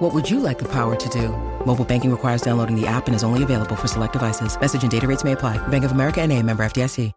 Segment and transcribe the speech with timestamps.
[0.00, 1.28] What would you like the power to do?
[1.66, 4.58] Mobile banking requires downloading the app and is only available for select devices.
[4.58, 5.58] Message and data rates may apply.
[5.68, 7.12] Bank of America and a member FDIC.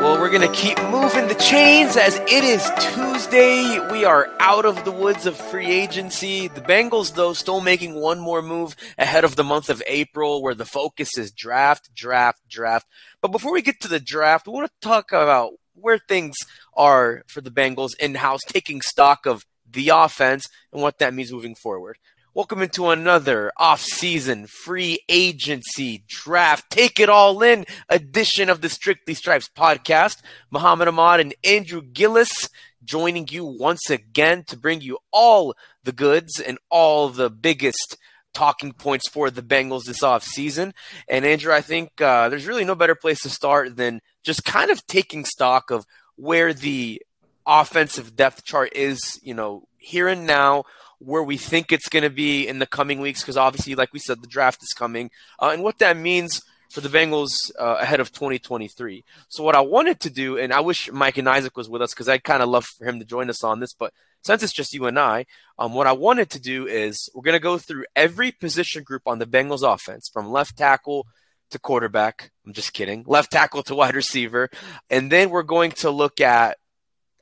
[0.00, 3.86] Well, we're going to keep moving the chains as it is Tuesday.
[3.90, 6.48] We are out of the woods of free agency.
[6.48, 10.54] The Bengals, though, still making one more move ahead of the month of April where
[10.54, 12.88] the focus is draft, draft, draft.
[13.20, 16.36] But before we get to the draft, we want to talk about where things
[16.76, 21.32] are for the Bengals in house, taking stock of the offense and what that means
[21.32, 21.98] moving forward.
[22.32, 26.68] Welcome into another off-season free agency draft.
[26.68, 30.20] Take it all in edition of the Strictly Stripes podcast.
[30.50, 32.48] Mohammad Ahmad and Andrew Gillis
[32.82, 37.96] joining you once again to bring you all the goods and all the biggest
[38.32, 40.74] talking points for the Bengals this off-season.
[41.08, 44.70] And Andrew, I think uh, there's really no better place to start than just kind
[44.70, 45.86] of taking stock of
[46.16, 47.02] where the
[47.46, 50.64] offensive depth chart is, you know, here and now
[50.98, 53.98] where we think it's going to be in the coming weeks, because obviously, like we
[53.98, 58.00] said, the draft is coming, uh, and what that means for the Bengals uh, ahead
[58.00, 59.04] of 2023.
[59.28, 61.92] So, what I wanted to do, and I wish Mike and Isaac was with us
[61.92, 64.52] because I'd kind of love for him to join us on this, but since it's
[64.52, 65.26] just you and I,
[65.58, 69.02] um, what I wanted to do is we're going to go through every position group
[69.06, 71.06] on the Bengals offense from left tackle
[71.50, 72.30] to quarterback.
[72.46, 73.04] I'm just kidding.
[73.06, 74.50] Left tackle to wide receiver.
[74.90, 76.58] And then we're going to look at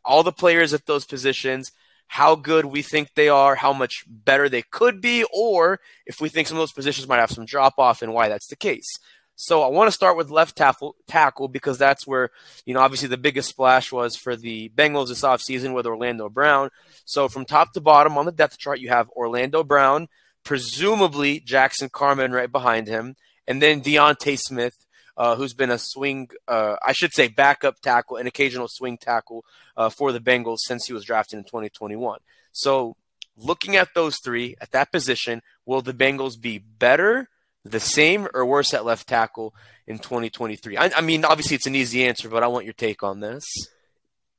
[0.04, 1.72] all the players at those positions
[2.12, 6.28] how good we think they are, how much better they could be, or if we
[6.28, 8.98] think some of those positions might have some drop off and why that's the case.
[9.34, 12.28] So I want to start with left tackle, tackle because that's where,
[12.66, 16.68] you know, obviously the biggest splash was for the Bengals this offseason with Orlando Brown.
[17.06, 20.08] So from top to bottom on the depth chart, you have Orlando Brown,
[20.44, 23.16] presumably Jackson Carman right behind him,
[23.46, 24.86] and then D'Ante Smith,
[25.16, 29.44] uh, who's been a swing, uh, I should say, backup tackle, an occasional swing tackle
[29.76, 32.20] uh, for the Bengals since he was drafted in 2021.
[32.52, 32.96] So,
[33.36, 37.28] looking at those three at that position, will the Bengals be better,
[37.64, 39.54] the same, or worse at left tackle
[39.86, 40.76] in 2023?
[40.76, 43.44] I, I mean, obviously, it's an easy answer, but I want your take on this.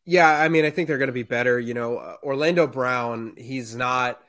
[0.05, 1.59] Yeah, I mean, I think they're going to be better.
[1.59, 4.21] You know, uh, Orlando Brown, he's not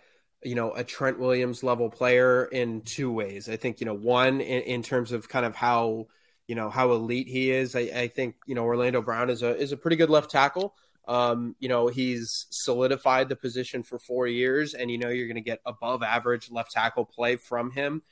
[0.44, 3.48] you know a Trent Williams level player in two ways.
[3.48, 6.06] I think you know one in, in terms of kind of how
[6.46, 7.74] you know how elite he is.
[7.74, 10.74] I, I, think you know Orlando Brown is a is a pretty good left tackle.
[11.06, 15.36] Um, you know he's solidified the position for four years, and you know you're going
[15.36, 18.02] to get above average left tackle play from him.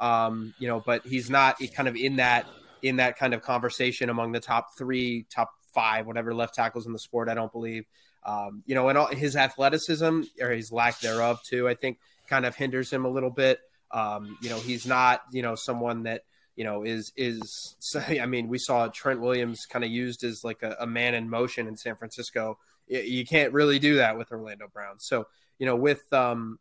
[0.00, 2.46] Um, you know, but he's not kind of in that
[2.82, 6.92] in that kind of conversation among the top three, top five, whatever left tackles in
[6.92, 7.28] the sport.
[7.28, 7.86] I don't believe.
[8.24, 12.46] Um, you know, and all, his athleticism or his lack thereof too, I think, kind
[12.46, 13.58] of hinders him a little bit.
[13.90, 16.22] Um, you know, he's not you know someone that
[16.56, 17.76] you know, is is
[18.08, 21.28] I mean, we saw Trent Williams kind of used as like a, a, man in
[21.28, 22.58] motion in San Francisco.
[22.88, 24.98] You can't really do that with Orlando Brown.
[24.98, 25.26] So
[25.58, 26.58] you know, with um,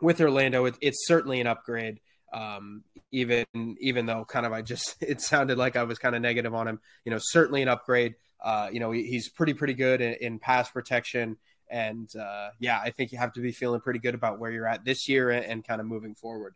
[0.00, 2.00] with Orlando, it, it's certainly an upgrade.
[2.32, 3.44] Um, even
[3.80, 6.66] even though kind of I just it sounded like I was kind of negative on
[6.66, 6.80] him.
[7.04, 8.14] You know, certainly an upgrade.
[8.42, 11.36] Uh, you know, he, he's pretty pretty good in, in pass protection.
[11.68, 14.66] And uh, yeah, I think you have to be feeling pretty good about where you're
[14.66, 16.54] at this year and, and kind of moving forward.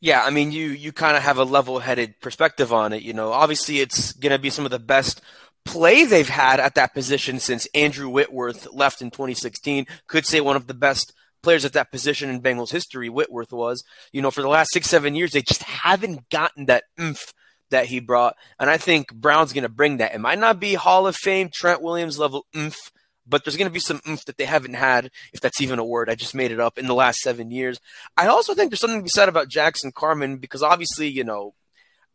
[0.00, 3.02] Yeah, I mean, you you kind of have a level-headed perspective on it.
[3.02, 5.20] You know, obviously, it's going to be some of the best
[5.66, 9.86] play they've had at that position since Andrew Whitworth left in 2016.
[10.06, 13.08] Could say one of the best players at that position in Bengals history.
[13.08, 16.84] Whitworth was, you know, for the last six seven years, they just haven't gotten that
[16.98, 17.32] oomph
[17.70, 20.14] that he brought, and I think Brown's going to bring that.
[20.14, 22.90] It might not be Hall of Fame Trent Williams level oomph
[23.30, 25.84] but there's going to be some oomph that they haven't had, if that's even a
[25.84, 26.10] word.
[26.10, 27.80] I just made it up in the last seven years.
[28.16, 31.54] I also think there's something to be said about Jackson Carman because obviously, you know,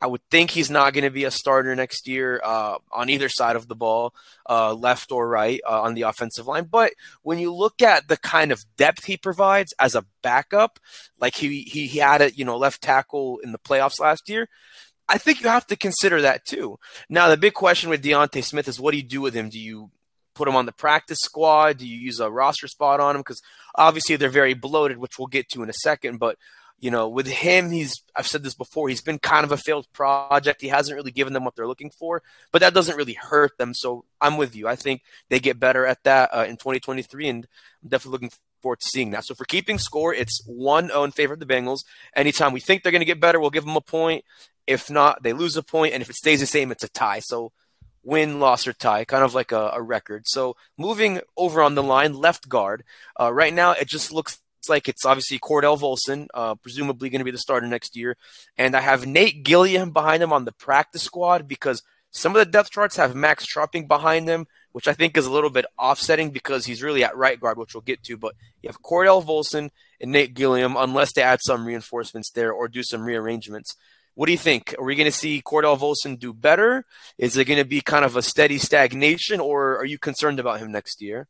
[0.02, 3.30] I would think he's not going to be a starter next year uh, on either
[3.30, 4.14] side of the ball,
[4.48, 6.66] uh, left or right uh, on the offensive line.
[6.66, 6.92] But
[7.24, 10.80] when you look at the kind of depth he provides as a backup,
[11.20, 14.50] like he he, he had a you know left tackle in the playoffs last year,
[15.08, 16.80] I think you have to consider that too.
[17.10, 19.50] Now, the big question with D'Ante Smith is what do you do with him?
[19.50, 19.92] Do you
[20.34, 21.78] put him on the practice squad?
[21.78, 23.22] Do you use a roster spot on him?
[23.22, 23.42] Because
[23.76, 26.18] obviously they're very bloated, which we'll get to in a second.
[26.18, 26.38] But
[26.80, 28.90] you know, with him, he's I've said this before.
[28.90, 30.62] He's been kind of a failed project.
[30.62, 32.22] He hasn't really given them what they're looking for,
[32.52, 33.74] but that doesn't really hurt them.
[33.74, 34.68] So I'm with you.
[34.68, 37.48] I think they get better at that uh, in 2023, and
[37.84, 38.32] I'm definitely looking
[38.62, 39.26] forward to seeing that.
[39.26, 41.84] So for keeping score, it's 1 0 in favor of the Bengals.
[42.16, 44.24] Anytime we think they're going to get better, we'll give them a point.
[44.68, 47.20] If not, they lose a point, and if it stays the same, it's a tie.
[47.20, 47.52] So
[48.04, 50.24] win, loss, or tie, kind of like a, a record.
[50.28, 52.84] So moving over on the line, left guard.
[53.20, 57.26] Uh, right now, it just looks like it's obviously Cordell Volson, uh, presumably going to
[57.26, 58.18] be the starter next year.
[58.58, 62.52] And I have Nate Gilliam behind him on the practice squad because some of the
[62.52, 66.32] depth charts have Max Scharping behind them, which I think is a little bit offsetting
[66.32, 68.18] because he's really at right guard, which we'll get to.
[68.18, 69.70] But you have Cordell Volson
[70.02, 73.78] and Nate Gilliam, unless they add some reinforcements there or do some rearrangements.
[74.16, 74.76] What do you think?
[74.78, 76.84] Are we going to see Cordell Volson do better?
[77.18, 80.60] Is it going to be kind of a steady stagnation, or are you concerned about
[80.60, 81.30] him next year?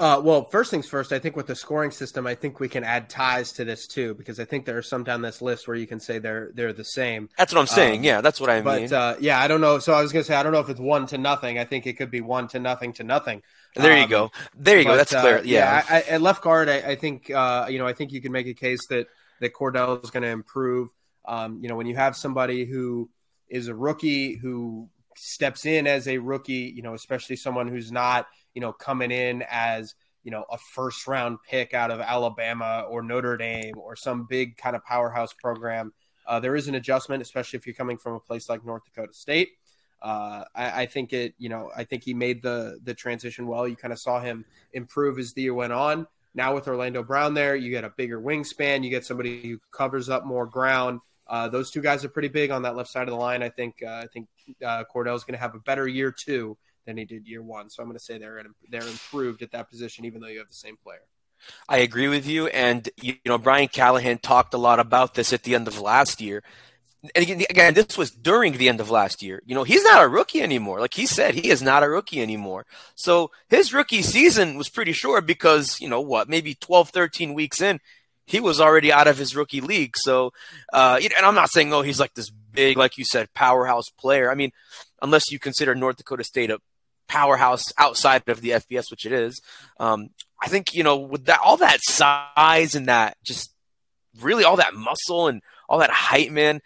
[0.00, 2.84] Uh, well, first things first, I think with the scoring system, I think we can
[2.84, 5.76] add ties to this too, because I think there are some down this list where
[5.76, 7.28] you can say they're they're the same.
[7.36, 8.00] That's what I'm saying.
[8.00, 8.90] Um, yeah, that's what I but, mean.
[8.90, 9.80] But uh, yeah, I don't know.
[9.80, 11.58] So I was going to say I don't know if it's one to nothing.
[11.58, 13.42] I think it could be one to nothing to nothing.
[13.74, 14.30] There um, you go.
[14.56, 14.96] There you but, go.
[14.98, 15.38] That's clear.
[15.38, 15.82] Uh, yeah.
[15.82, 18.20] yeah I, I, at left guard, I, I think uh, you know I think you
[18.20, 19.08] can make a case that
[19.40, 20.90] that Cordell is going to improve.
[21.24, 23.10] Um, you know, when you have somebody who
[23.48, 28.26] is a rookie who steps in as a rookie, you know, especially someone who's not,
[28.58, 29.94] you know, coming in as,
[30.24, 34.56] you know, a first round pick out of Alabama or Notre Dame or some big
[34.56, 35.92] kind of powerhouse program.
[36.26, 39.12] Uh, there is an adjustment, especially if you're coming from a place like North Dakota
[39.12, 39.50] State.
[40.02, 43.68] Uh, I, I, think it, you know, I think he made the the transition well.
[43.68, 46.08] You kind of saw him improve as the year went on.
[46.34, 48.82] Now with Orlando Brown there, you get a bigger wingspan.
[48.82, 50.98] You get somebody who covers up more ground.
[51.28, 53.40] Uh, those two guys are pretty big on that left side of the line.
[53.40, 54.26] I think uh, I think
[54.66, 57.70] uh, Cordell's going to have a better year two than he did year one.
[57.70, 60.48] So I'm going to say they're they're improved at that position, even though you have
[60.48, 61.02] the same player.
[61.68, 65.44] I agree with you, and you know Brian Callahan talked a lot about this at
[65.44, 66.42] the end of last year.
[67.14, 69.40] And again, this was during the end of last year.
[69.46, 70.80] You know, he's not a rookie anymore.
[70.80, 72.66] Like he said, he is not a rookie anymore.
[72.96, 77.62] So his rookie season was pretty short because, you know, what, maybe 12, 13 weeks
[77.62, 77.78] in,
[78.26, 79.96] he was already out of his rookie league.
[79.96, 80.32] So,
[80.72, 84.28] uh, and I'm not saying, oh, he's like this big, like you said, powerhouse player.
[84.28, 84.50] I mean,
[85.00, 86.58] unless you consider North Dakota State a
[87.08, 89.40] powerhouse outside of the FBS, which it is.
[89.78, 90.10] Um,
[90.40, 93.52] I think you know with that all that size and that just
[94.20, 96.60] really all that muscle and all that height, man,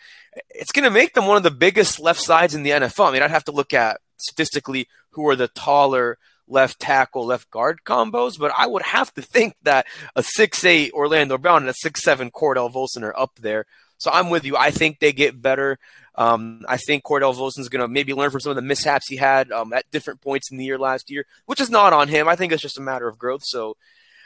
[0.51, 3.09] it's going to make them one of the biggest left sides in the NFL.
[3.09, 6.19] I mean, I'd have to look at statistically who are the taller
[6.49, 11.39] left tackle, left guard combos, but I would have to think that a six-eight Orlando
[11.39, 13.67] Brown and a six-seven Cordell Volson are up there.
[13.99, 14.57] So I'm with you.
[14.57, 15.79] I think they get better.
[16.15, 19.09] Um, I think Cordell Volson is going to maybe learn from some of the mishaps
[19.09, 22.09] he had um, at different points in the year last year, which is not on
[22.09, 22.29] him.
[22.29, 23.43] I think it's just a matter of growth.
[23.45, 23.77] So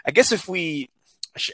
[0.05, 0.89] I guess if we,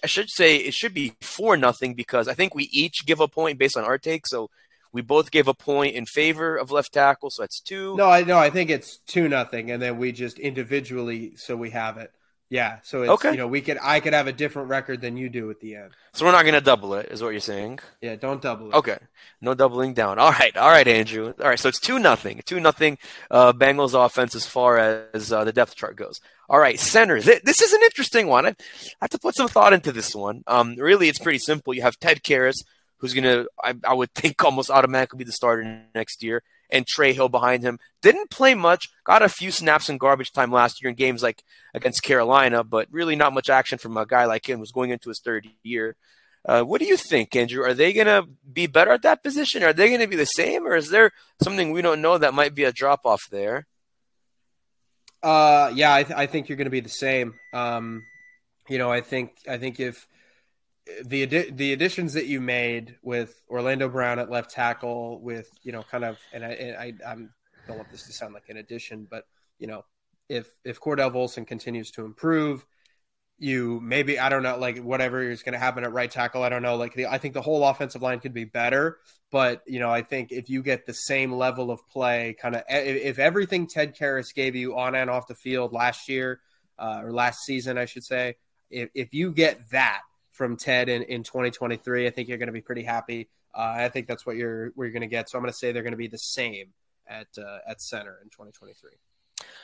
[0.02, 3.28] I should say it should be four nothing because I think we each give a
[3.28, 4.26] point based on our take.
[4.26, 4.48] So
[4.92, 7.96] we both gave a point in favor of left tackle, so that's two.
[7.96, 8.38] No, I know.
[8.38, 12.12] I think it's two nothing, and then we just individually, so we have it.
[12.52, 13.30] Yeah, so it's, okay.
[13.30, 15.74] you know we could I could have a different record than you do at the
[15.74, 15.92] end.
[16.12, 17.78] So we're not going to double it, is what you're saying?
[18.02, 18.74] Yeah, don't double it.
[18.74, 18.98] Okay,
[19.40, 20.18] no doubling down.
[20.18, 21.32] All right, all right, Andrew.
[21.40, 22.98] All right, so it's two nothing, two nothing.
[23.30, 26.20] Uh, Bengals offense as far as uh, the depth chart goes.
[26.46, 27.22] All right, center.
[27.22, 28.44] This is an interesting one.
[28.44, 28.54] I
[29.00, 30.44] have to put some thought into this one.
[30.46, 31.72] Um, really, it's pretty simple.
[31.72, 32.62] You have Ted Karras,
[32.98, 33.48] who's going to,
[33.82, 36.42] I would think, almost automatically be the starter next year,
[36.72, 37.78] and Trey Hill behind him.
[38.00, 41.44] Didn't play much, got a few snaps in garbage time last year in games like
[41.74, 45.10] against Carolina, but really not much action from a guy like him who's going into
[45.10, 45.94] his third year.
[46.44, 47.62] Uh, what do you think, Andrew?
[47.62, 49.62] Are they going to be better at that position?
[49.62, 52.34] Are they going to be the same, or is there something we don't know that
[52.34, 53.68] might be a drop off there?
[55.22, 57.34] Uh, yeah, I, th- I think you're going to be the same.
[57.52, 58.02] Um,
[58.68, 60.08] you know, I think I think if
[61.04, 65.82] the the additions that you made with Orlando Brown at left tackle, with you know,
[65.82, 66.48] kind of, and I,
[66.78, 67.30] I I'm,
[67.66, 69.24] don't want this to sound like an addition, but
[69.58, 69.84] you know,
[70.28, 72.66] if if Cordell Volson continues to improve,
[73.38, 76.48] you maybe I don't know, like whatever is going to happen at right tackle, I
[76.48, 76.76] don't know.
[76.76, 78.98] Like the, I think the whole offensive line could be better,
[79.30, 82.62] but you know, I think if you get the same level of play, kind of,
[82.68, 86.40] if everything Ted Karras gave you on and off the field last year
[86.78, 88.34] uh, or last season, I should say,
[88.70, 90.00] if if you get that
[90.32, 92.06] from Ted in, in 2023.
[92.06, 93.28] I think you're going to be pretty happy.
[93.54, 95.28] Uh, I think that's what you're what you're going to get.
[95.28, 96.68] So I'm going to say they're going to be the same
[97.06, 98.90] at uh, at center in 2023.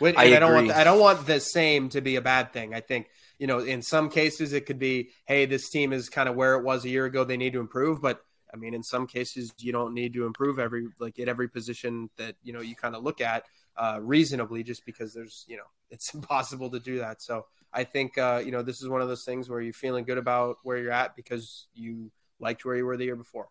[0.00, 2.74] Which, I, I, don't want I don't want the same to be a bad thing.
[2.74, 3.08] I think
[3.38, 6.54] you know in some cases it could be hey this team is kind of where
[6.54, 7.24] it was a year ago.
[7.24, 8.20] They need to improve, but
[8.52, 12.10] I mean in some cases you don't need to improve every like at every position
[12.16, 13.44] that you know you kind of look at
[13.76, 17.22] uh, reasonably just because there's you know it's impossible to do that.
[17.22, 20.04] So I think uh, you know this is one of those things where you're feeling
[20.04, 22.10] good about where you're at because you
[22.40, 23.48] liked where you were the year before.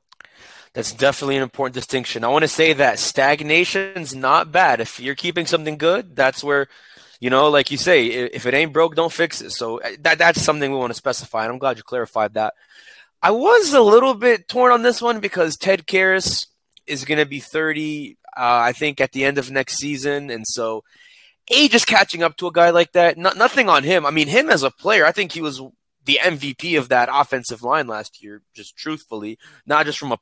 [0.73, 2.23] That's definitely an important distinction.
[2.23, 4.81] I want to say that stagnation's not bad.
[4.81, 6.67] If you're keeping something good, that's where
[7.19, 9.51] you know, like you say, if it ain't broke, don't fix it.
[9.51, 12.53] So uh, that that's something we want to specify, and I'm glad you clarified that.
[13.21, 16.45] I was a little bit torn on this one because Ted Karras
[16.85, 20.45] is going to be 30, uh, I think, at the end of next season, and
[20.47, 20.83] so
[21.49, 23.17] age is catching up to a guy like that.
[23.17, 24.05] No, nothing on him.
[24.05, 25.61] I mean, him as a player, I think he was
[26.05, 28.41] the MVP of that offensive line last year.
[28.53, 30.19] Just truthfully, not just from a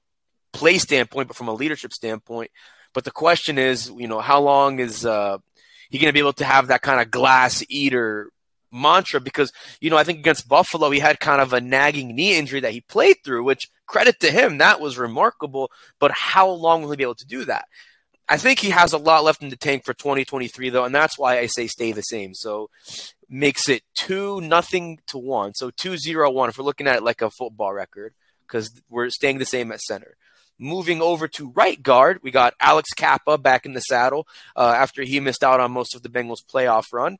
[0.54, 2.52] play standpoint, but from a leadership standpoint.
[2.94, 5.38] But the question is, you know, how long is uh,
[5.90, 8.32] he going to be able to have that kind of glass eater
[8.72, 9.20] mantra?
[9.20, 9.52] Because,
[9.82, 12.72] you know, I think against Buffalo, he had kind of a nagging knee injury that
[12.72, 15.72] he played through, which credit to him, that was remarkable.
[16.00, 17.66] But how long will he be able to do that?
[18.28, 21.18] I think he has a lot left in the tank for 2023, though, and that's
[21.18, 22.34] why I say stay the same.
[22.34, 22.70] So
[23.30, 25.54] makes it two nothing to one.
[25.54, 28.14] So two zero one if we're looking at it like a football record,
[28.48, 30.18] because we're staying the same at center.
[30.58, 35.04] Moving over to right guard, we got Alex Cappa back in the saddle uh, after
[35.04, 37.18] he missed out on most of the Bengals playoff run.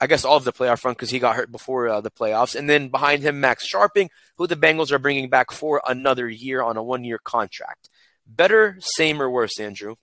[0.00, 2.56] I guess all of the playoff run because he got hurt before uh, the playoffs.
[2.56, 6.62] And then behind him, Max Scharping, who the Bengals are bringing back for another year
[6.62, 7.90] on a one year contract.
[8.26, 9.96] Better, same, or worse, Andrew?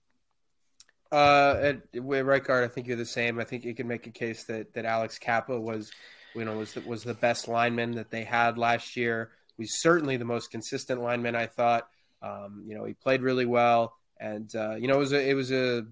[1.11, 3.39] Uh, at, right guard, I think you're the same.
[3.39, 5.91] I think you can make a case that that Alex Cappa was,
[6.35, 9.31] you know, was the, was the best lineman that they had last year.
[9.57, 11.35] He's certainly the most consistent lineman.
[11.35, 11.87] I thought.
[12.21, 15.33] Um, you know, he played really well, and uh, you know, it was a, it
[15.33, 15.85] was a.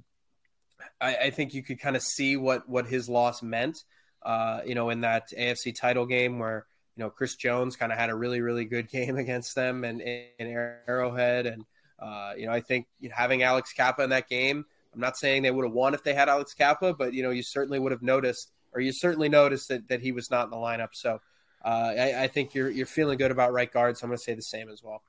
[1.00, 3.84] I, I think you could kind of see what what his loss meant.
[4.22, 7.98] Uh, you know, in that AFC title game where you know Chris Jones kind of
[7.98, 10.48] had a really really good game against them and in
[10.88, 11.66] Arrowhead, and
[12.00, 14.66] uh, you know, I think having Alex Cappa in that game.
[14.96, 17.30] I'm not saying they would have won if they had Alex Cappa, but you know,
[17.30, 20.52] you certainly would have noticed, or you certainly noticed that, that he was not in
[20.52, 20.90] the lineup.
[20.94, 21.20] So
[21.64, 23.98] uh, I, I, think you're you're feeling good about right guard.
[23.98, 25.02] So I'm going to say the same as well.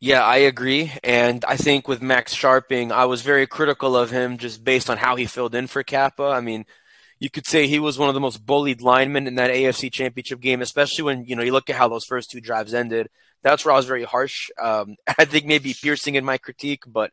[0.00, 0.92] Yeah, I agree.
[1.02, 4.98] And I think with Max Scharping, I was very critical of him just based on
[4.98, 6.24] how he filled in for Cappa.
[6.24, 6.64] I mean,
[7.18, 10.40] you could say he was one of the most bullied linemen in that AFC championship
[10.40, 13.08] game, especially when, you know, you look at how those first two drives ended.
[13.42, 14.50] That's where I was very harsh.
[14.60, 17.12] Um, I think maybe piercing in my critique, but,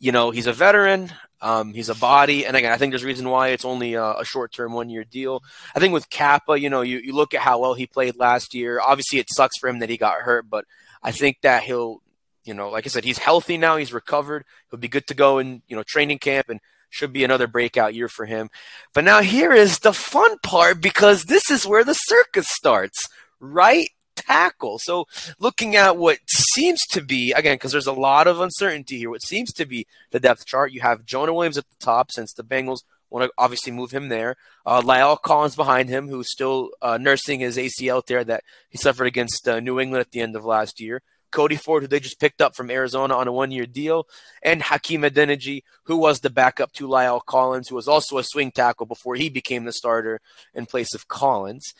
[0.00, 1.12] you know, he's a veteran.
[1.42, 2.44] Um, he's a body.
[2.44, 4.90] And again, I think there's a reason why it's only a, a short term, one
[4.90, 5.42] year deal.
[5.74, 8.52] I think with Cappa, you know, you, you look at how well he played last
[8.54, 8.80] year.
[8.80, 10.64] Obviously, it sucks for him that he got hurt, but
[11.02, 12.02] I think that he'll
[12.44, 13.76] you know, like I said, he's healthy now.
[13.76, 14.44] He's recovered.
[14.70, 17.94] He'll be good to go in, you know, training camp and should be another breakout
[17.94, 18.50] year for him.
[18.92, 23.90] But now here is the fun part because this is where the circus starts, right?
[24.26, 24.78] Tackle.
[24.78, 25.06] So
[25.38, 29.22] looking at what seems to be, again, because there's a lot of uncertainty here, what
[29.22, 32.44] seems to be the depth chart, you have Jonah Williams at the top since the
[32.44, 34.36] Bengals want to obviously move him there.
[34.64, 39.06] Uh, La'el Collins behind him, who's still uh, nursing his ACL tear that he suffered
[39.06, 41.02] against uh, New England at the end of last year.
[41.30, 44.08] Cody Ford, who they just picked up from Arizona on a one year deal,
[44.42, 48.50] and Hakeem Adeniji, who was the backup to La'el Collins, who was also a swing
[48.50, 50.20] tackle before he became the starter
[50.54, 51.72] in place of Collins.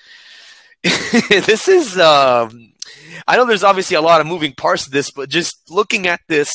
[1.28, 2.72] this is, um,
[3.26, 6.20] I know there's obviously a lot of moving parts to this, but just looking at
[6.28, 6.52] this,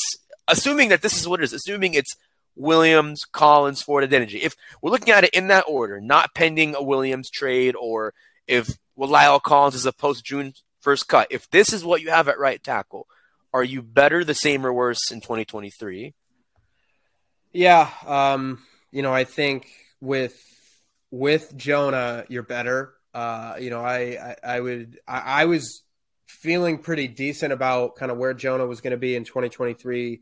[0.48, 2.14] assuming that this is what it is, assuming it's
[2.56, 4.40] Williams, Collins, Ford, Adeniji.
[4.40, 8.14] If we're looking at it in that order, not pending a Williams trade, or
[8.46, 11.26] if La'el Collins is a post June first cut.
[11.30, 13.06] If this is what you have at right tackle,
[13.52, 16.14] are you better, the same, or worse in 2023?
[17.52, 19.68] Yeah, um, you know, I think
[20.00, 20.40] with
[21.10, 22.94] with Jonah, you're better.
[23.16, 23.98] Uh, you know, I
[24.44, 25.82] I, I would I, I, was
[26.26, 30.20] feeling pretty decent about kind of where Jonah was going to be in 2023.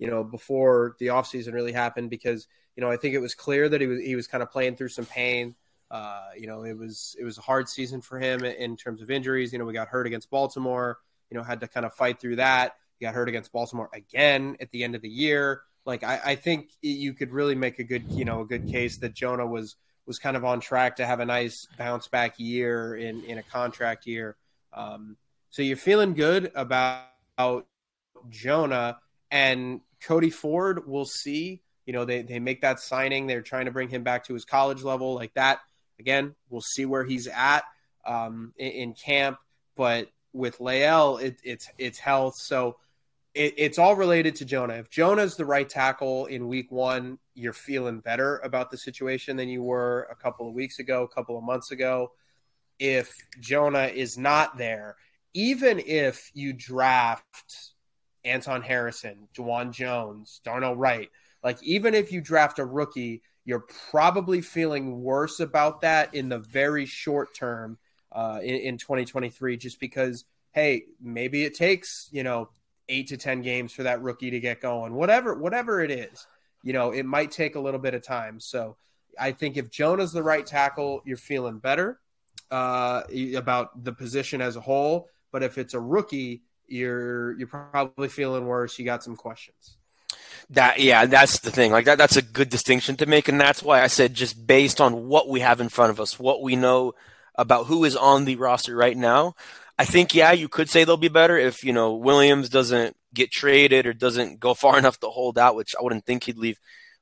[0.00, 3.68] You know, before the offseason really happened, because you know I think it was clear
[3.68, 5.54] that he was he was kind of playing through some pain.
[5.88, 9.08] Uh, you know, it was it was a hard season for him in terms of
[9.08, 9.52] injuries.
[9.52, 10.98] You know, we got hurt against Baltimore.
[11.30, 12.74] You know, had to kind of fight through that.
[12.98, 15.62] He got hurt against Baltimore again at the end of the year.
[15.84, 18.98] Like I, I think you could really make a good, you know, a good case
[18.98, 22.94] that Jonah was was kind of on track to have a nice bounce back year
[22.96, 24.36] in in a contract year.
[24.72, 25.16] Um,
[25.50, 27.06] so you're feeling good about
[28.28, 28.98] Jonah
[29.30, 30.86] and Cody Ford.
[30.86, 31.62] We'll see.
[31.86, 33.26] You know, they they make that signing.
[33.26, 35.14] They're trying to bring him back to his college level.
[35.14, 35.60] Like that
[35.98, 37.64] Again, we'll see where he's at
[38.04, 39.38] um, in, in, camp,
[39.76, 42.34] but with La'el, it, it's it's health.
[42.36, 42.76] So
[43.36, 44.74] it, it's all related to Jonah.
[44.74, 49.48] If Jonah's the right tackle in week one, you're feeling better about the situation than
[49.48, 52.12] you were a couple of weeks ago, a couple of months ago.
[52.78, 54.96] If Jonah is not there,
[55.34, 57.72] even if you draft
[58.24, 61.10] Anton Harrison, Dawand Jones, Darnell Wright,
[61.44, 66.40] like even if you draft a rookie you're probably feeling worse about that in the
[66.40, 67.78] very short term
[68.12, 72.50] uh, in, in 2023, just because, hey, maybe it takes, you know,
[72.88, 76.26] eight to 10 games for that rookie to get going, whatever, whatever it is,
[76.62, 78.40] you know, it might take a little bit of time.
[78.40, 78.76] So
[79.18, 82.00] I think if Jonah's the right tackle, you're feeling better
[82.50, 83.02] uh,
[83.36, 85.08] about the position as a whole.
[85.32, 88.78] But if it's a rookie, you're you're probably feeling worse.
[88.78, 89.76] You got some questions.
[90.50, 91.72] That yeah, that's the thing.
[91.72, 94.80] Like that that's a good distinction to make and that's why I said just based
[94.80, 96.94] on what we have in front of us, what we know
[97.34, 99.34] about who is on the roster right now,
[99.78, 103.30] I think yeah, you could say they'll be better if, you know, Williams doesn't get
[103.30, 106.58] traded or doesn't go far enough to hold out, which I wouldn't think he'd leave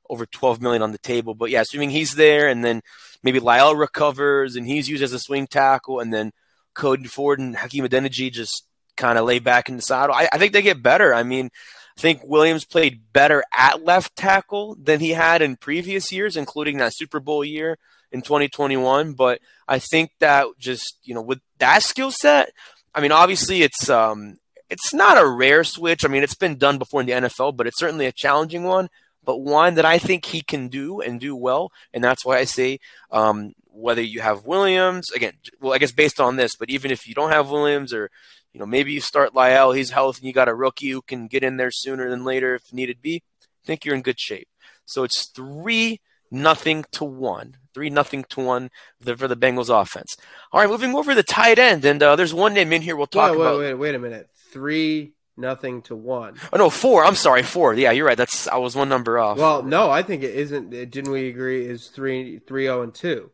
[0.09, 1.35] over 12 million on the table.
[1.35, 2.81] But yeah, assuming he's there and then
[3.23, 6.31] maybe La'el recovers and he's used as a swing tackle and then
[6.73, 8.65] Cody Ford and Hakeem Adeniji just
[8.97, 10.15] kind of lay back in the saddle.
[10.15, 11.13] I, I think they get better.
[11.13, 11.49] I mean,
[11.97, 16.77] I think Williams played better at left tackle than he had in previous years, including
[16.77, 17.77] that Super Bowl year
[18.11, 19.13] in 2021.
[19.13, 22.51] But I think that just you know with that skill set,
[22.93, 24.37] I mean, obviously it's um
[24.69, 26.03] it's not a rare switch.
[26.03, 28.89] I mean, it's been done before in the NFL, but it's certainly a challenging one.
[29.23, 32.43] But one that I think he can do and do well, and that's why I
[32.43, 32.79] say
[33.11, 35.33] um, whether you have Williams again.
[35.59, 38.11] Well, I guess based on this, but even if you don't have Williams or
[38.53, 41.27] you know, maybe you start La'el, he's healthy, and you got a rookie who can
[41.27, 43.21] get in there sooner than later if needed be.
[43.41, 44.47] I think you're in good shape.
[44.85, 45.99] So it's three
[46.31, 48.69] nothing to one, three nothing to one
[49.03, 50.17] for the Bengals offense.
[50.51, 52.95] All right, moving over to the tight end, and uh, there's one name in here
[52.95, 53.59] we'll talk wait, about.
[53.59, 56.35] Wait, wait a minute, three nothing to one.
[56.53, 57.05] Oh no, four.
[57.05, 57.73] I'm sorry, four.
[57.73, 58.17] Yeah, you're right.
[58.17, 59.37] That's I was one number off.
[59.37, 60.69] Well, no, I think it isn't.
[60.69, 61.65] Didn't we agree?
[61.65, 63.31] Is three three zero oh, and two?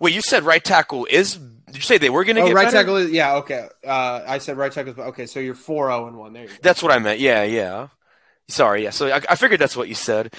[0.00, 1.36] Wait, you said right tackle is?
[1.36, 2.78] Did you say they were going to oh, get right better?
[2.78, 3.68] tackle is yeah okay.
[3.86, 4.92] Uh, I said right tackle.
[4.92, 6.32] Is, okay, so you're four zero oh and one.
[6.32, 6.54] There you go.
[6.62, 7.20] That's what I meant.
[7.20, 7.88] Yeah, yeah.
[8.48, 8.90] Sorry, yeah.
[8.90, 10.34] So I, I figured that's what you said.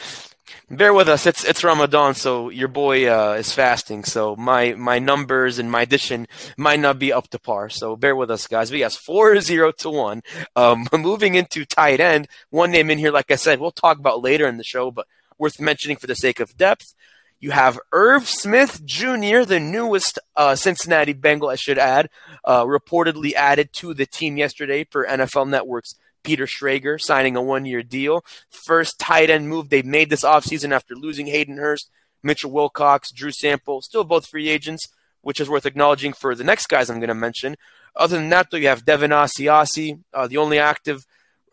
[0.69, 1.25] Bear with us.
[1.25, 4.03] It's it's Ramadan, so your boy uh, is fasting.
[4.03, 7.69] So my my numbers and my addition might not be up to par.
[7.69, 8.69] So bear with us, guys.
[8.69, 10.21] But yes, four zero to one.
[10.55, 14.23] Um, moving into tight end, one name in here, like I said, we'll talk about
[14.23, 16.93] later in the show, but worth mentioning for the sake of depth.
[17.39, 22.09] You have Irv Smith Jr., the newest uh, Cincinnati Bengal, I should add,
[22.45, 27.65] uh, reportedly added to the team yesterday per NFL Network's Peter Schrager, signing a one
[27.65, 28.25] year deal.
[28.49, 31.89] First tight end move they've made this offseason after losing Hayden Hurst,
[32.23, 34.87] Mitchell Wilcox, Drew Sample, still both free agents,
[35.21, 37.55] which is worth acknowledging for the next guys I'm going to mention.
[37.95, 41.05] Other than that, though, you have Devin Asiasi, uh, the only active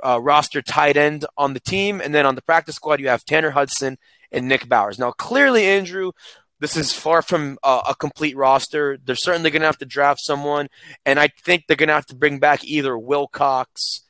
[0.04, 2.00] uh, roster tight end on the team.
[2.00, 3.98] And then on the practice squad, you have Tanner Hudson
[4.32, 4.98] and Nick Bowers.
[4.98, 6.12] Now, clearly, Andrew,
[6.58, 8.98] this is far from a, a complete roster.
[9.04, 10.68] They're certainly going to have to draft someone,
[11.04, 14.02] and I think they're going to have to bring back either Wilcox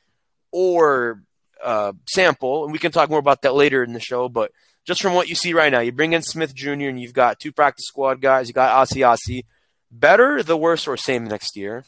[0.53, 1.23] or
[1.61, 4.29] uh, Sample, and we can talk more about that later in the show.
[4.29, 4.51] But
[4.85, 6.83] just from what you see right now, you bring in Smith Jr.
[6.83, 8.47] and you've got two practice squad guys.
[8.47, 9.43] You got Asiasi.
[9.91, 11.85] Better, the worse, or same next year?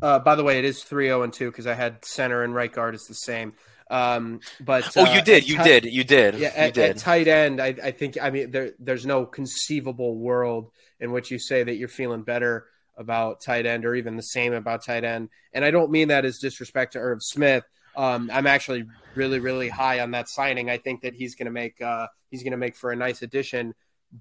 [0.00, 2.54] Uh, by the way, it is 3 0 and 2 because I had center and
[2.54, 3.54] right guard is the same.
[3.90, 6.36] Um, but oh, you uh, did, you did, you did.
[6.36, 6.90] Yeah, at, did.
[6.90, 8.16] at tight end, I, I, think.
[8.20, 12.66] I mean, there, there's no conceivable world in which you say that you're feeling better
[12.96, 15.28] about tight end or even the same about tight end.
[15.52, 17.64] And I don't mean that as disrespect to Irv Smith.
[17.96, 20.70] Um, I'm actually really, really high on that signing.
[20.70, 23.22] I think that he's going to make uh, he's going to make for a nice
[23.22, 23.74] addition.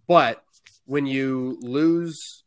[0.07, 0.43] But
[0.85, 2.43] when you lose,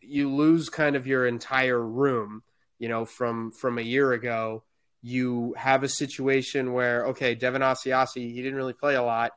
[0.00, 2.42] you lose kind of your entire room.
[2.78, 4.64] You know, from from a year ago
[5.02, 9.32] you have a situation where okay, Devin Asiasi, he didn't really play a lot.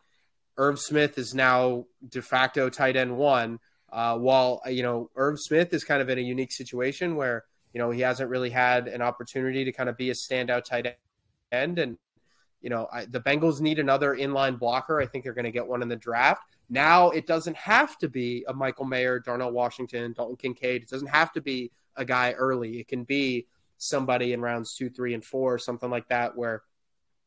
[0.57, 3.59] Irv Smith is now de facto tight end one.
[3.91, 7.79] Uh, while you know Irv Smith is kind of in a unique situation where you
[7.79, 10.95] know he hasn't really had an opportunity to kind of be a standout tight
[11.53, 11.97] end, and
[12.61, 14.99] you know I, the Bengals need another inline blocker.
[14.99, 16.43] I think they're going to get one in the draft.
[16.69, 20.83] Now it doesn't have to be a Michael Mayer, Darnell Washington, Dalton Kincaid.
[20.83, 22.79] It doesn't have to be a guy early.
[22.79, 26.63] It can be somebody in rounds two, three, and four, something like that, where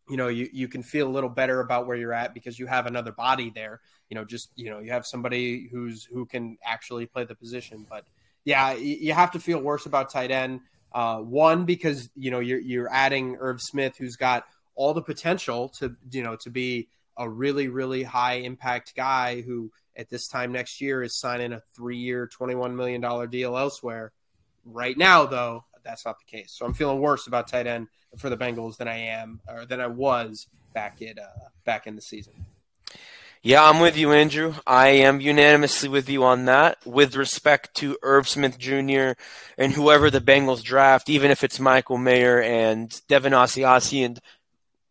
[0.09, 2.67] you know you, you can feel a little better about where you're at because you
[2.67, 3.81] have another body there.
[4.09, 7.87] You know, just you know you have somebody who's who can actually play the position.
[7.89, 8.05] But
[8.45, 10.61] yeah, you have to feel worse about tight end.
[10.93, 14.45] Uh, one because you know you're you're adding Irv Smith, who's got
[14.75, 19.71] all the potential to you know to be a really really high impact guy who
[19.97, 23.57] at this time next year is signing a three year, twenty one million dollar deal
[23.57, 24.13] elsewhere.
[24.65, 26.55] Right now, though, that's not the case.
[26.57, 29.81] So I'm feeling worse about tight end for the Bengals than I am or than
[29.81, 32.33] I was back at uh, back in the season.
[33.47, 34.55] Yeah, I'm with you, Andrew.
[34.67, 36.85] I am unanimously with you on that.
[36.85, 39.13] With respect to Irv Smith Jr.
[39.57, 44.19] and whoever the Bengals draft, even if it's Michael Mayer and Devin Asiasi and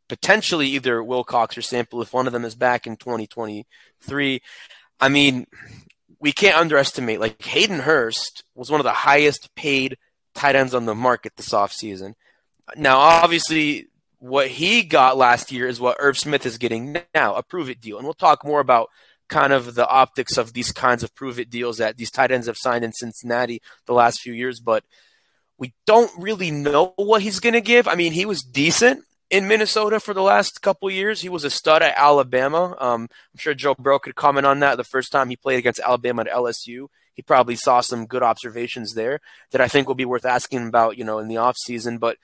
[0.07, 4.41] potentially either Wilcox or Sample, if one of them is back in 2023.
[5.01, 5.47] I mean,
[6.21, 7.19] we can't underestimate.
[7.19, 9.97] Like Hayden Hurst was one of the highest paid
[10.33, 12.13] tight ends on the market this offseason.
[12.77, 13.87] Now, obviously,
[14.25, 17.79] what he got last year is what Irv Smith is getting now, a prove it
[17.79, 17.97] deal.
[17.97, 18.89] And we'll talk more about
[19.29, 22.47] kind of the optics of these kinds of prove it deals that these tight ends
[22.47, 24.83] have signed in Cincinnati the last few years, but
[25.59, 27.87] we don't really know what he's going to give.
[27.87, 31.21] I mean, he was decent in Minnesota for the last couple years.
[31.21, 32.75] He was a stud at Alabama.
[32.79, 34.77] Um, I'm sure Joe Burrow could comment on that.
[34.77, 38.95] The first time he played against Alabama at LSU, he probably saw some good observations
[38.95, 39.19] there
[39.51, 41.99] that I think will be worth asking about, you know, in the offseason.
[41.99, 42.17] But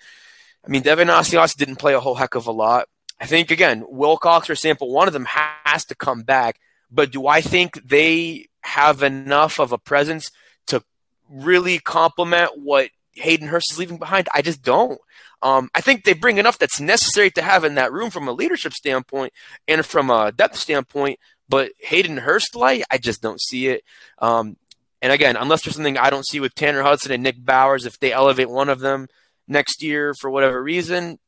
[0.65, 2.87] I mean, Devin Asiasi didn't play a whole heck of a lot.
[3.19, 6.59] I think again, Wilcox or Sample, one of them has to come back.
[6.91, 10.29] But do I think they have enough of a presence
[10.67, 10.83] to
[11.29, 14.27] really complement what Hayden Hurst is leaving behind?
[14.33, 14.99] I just don't.
[15.41, 18.33] Um, I think they bring enough that's necessary to have in that room from a
[18.33, 19.33] leadership standpoint
[19.67, 21.19] and from a depth standpoint.
[21.49, 23.83] But Hayden Hurst light, I just don't see it.
[24.19, 24.57] Um,
[25.01, 27.99] and again, unless there's something I don't see with Tanner Hudson and Nick Bowers, if
[27.99, 29.07] they elevate one of them
[29.51, 31.19] next year for whatever reason,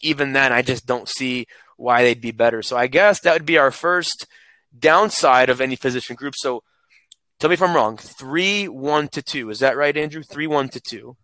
[0.00, 2.62] even then, I just don't see why they'd be better.
[2.62, 4.26] So I guess that would be our first
[4.76, 6.34] downside of any position group.
[6.36, 6.62] So
[7.38, 7.96] tell me if I'm wrong.
[7.96, 9.50] Three, one to two.
[9.50, 10.22] Is that right, Andrew?
[10.22, 11.16] Three, one to two.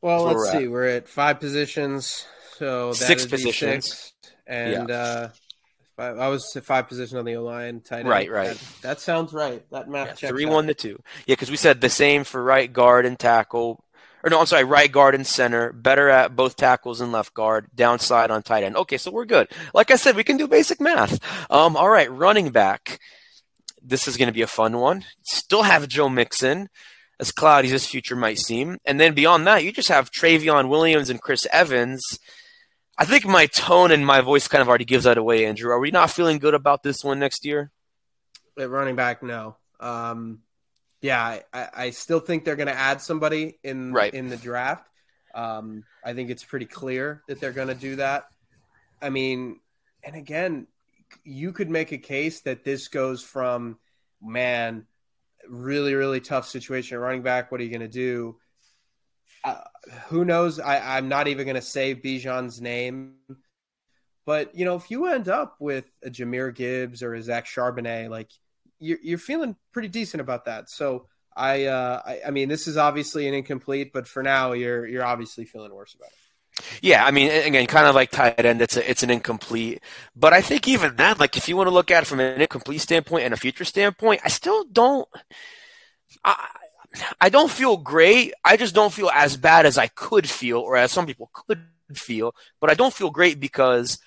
[0.00, 0.64] Well, let's we're see.
[0.64, 0.70] At.
[0.70, 2.26] We're at five positions,
[2.58, 4.12] so six positions, six.
[4.48, 4.94] and yeah.
[4.94, 5.28] uh,
[5.96, 7.80] five, I was five position on the O line.
[7.80, 8.48] Tight Right, right.
[8.48, 9.64] That, that, sounds right.
[9.70, 10.52] That math yeah, three, out.
[10.52, 11.00] one to two.
[11.26, 13.81] Yeah, because we said the same for right guard and tackle.
[14.24, 15.72] Or no, I'm sorry, right guard and center.
[15.72, 17.66] Better at both tackles and left guard.
[17.74, 18.76] Downside on tight end.
[18.76, 19.48] Okay, so we're good.
[19.74, 21.20] Like I said, we can do basic math.
[21.50, 23.00] Um, all right, running back.
[23.82, 25.04] This is going to be a fun one.
[25.22, 26.68] Still have Joe Mixon
[27.18, 28.78] as cloudy as his future might seem.
[28.84, 32.02] And then beyond that, you just have Trayveon Williams and Chris Evans.
[32.98, 35.72] I think my tone and my voice kind of already gives that away, Andrew.
[35.72, 37.72] Are we not feeling good about this one next year?
[38.58, 39.56] At running back, no.
[39.80, 40.40] Um,
[41.02, 44.14] yeah, I, I, still think they're going to add somebody in right.
[44.14, 44.88] in the draft.
[45.34, 48.26] Um, I think it's pretty clear that they're going to do that.
[49.02, 49.58] I mean,
[50.04, 50.68] and again,
[51.24, 53.78] you could make a case that this goes from
[54.22, 54.86] man,
[55.48, 57.50] really, really tough situation running back.
[57.50, 58.36] What are you going to do?
[59.42, 59.60] Uh,
[60.06, 60.60] who knows?
[60.60, 63.14] I, I'm not even going to say Bijan's name.
[64.24, 68.08] But, you know, if you end up with a Jahmyr Gibbs or a Zach Charbonnet,
[68.08, 68.30] like
[68.82, 70.68] you're, you're feeling pretty decent about that.
[70.68, 74.86] So I, uh, I, I mean, this is obviously an incomplete, but for now, you're,
[74.86, 76.16] you're obviously feeling worse about it.
[76.82, 79.80] Yeah, I mean, again, kind of like tight end, it's a, it's an incomplete.
[80.14, 82.40] But I think even that, like if you want to look at it from an
[82.40, 85.08] incomplete standpoint and a future standpoint, I still don't.
[86.22, 86.48] I,
[87.20, 88.34] I don't feel great.
[88.44, 91.64] I just don't feel as bad as I could feel, or as some people could
[91.94, 92.34] feel.
[92.60, 93.98] But I don't feel great because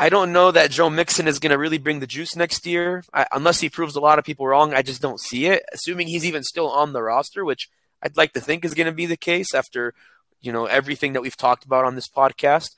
[0.00, 3.02] I don't know that Joe Mixon is going to really bring the juice next year,
[3.12, 4.72] I, unless he proves a lot of people wrong.
[4.72, 5.64] I just don't see it.
[5.72, 7.68] Assuming he's even still on the roster, which
[8.00, 9.94] I'd like to think is going to be the case after
[10.40, 12.70] you know everything that we've talked about on this podcast.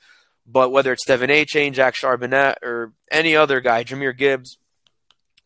[0.47, 4.57] But whether it's De'Von Achane, Zach Charbonnet, or any other guy, Jahmyr Gibbs,